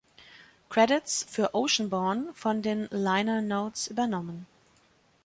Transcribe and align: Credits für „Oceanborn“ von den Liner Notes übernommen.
Credits 0.69 1.23
für 1.29 1.53
„Oceanborn“ 1.53 2.33
von 2.33 2.63
den 2.63 2.87
Liner 2.89 3.43
Notes 3.43 3.85
übernommen. 3.85 4.47